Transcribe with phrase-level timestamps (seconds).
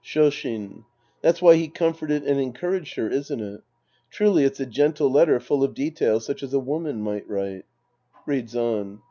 [0.03, 0.85] Shoshin.
[1.21, 3.61] That's why he comforted and encouraged her, isn't it?
[4.09, 7.65] Truly, it's a gentle letter full of details such as a woman might write.
[8.25, 8.99] {Reads on.)